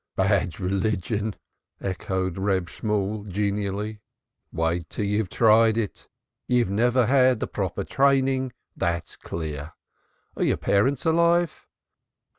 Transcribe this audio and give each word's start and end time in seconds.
"Bad 0.15 0.59
religion!" 0.59 1.35
echoed 1.79 2.35
Reb 2.39 2.69
Shemuel 2.69 3.25
genially. 3.25 4.01
"Wait 4.51 4.89
till 4.89 5.05
you've 5.05 5.29
tried 5.29 5.77
it. 5.77 6.07
You've 6.47 6.71
never 6.71 7.05
had 7.05 7.43
a 7.43 7.45
proper 7.45 7.83
training, 7.83 8.51
that's 8.75 9.15
clear. 9.15 9.73
Are 10.35 10.43
your 10.43 10.57
parents 10.57 11.05
alive?" 11.05 11.67